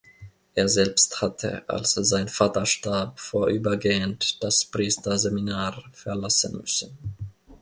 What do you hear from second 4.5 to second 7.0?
Priesterseminar verlassen müssen.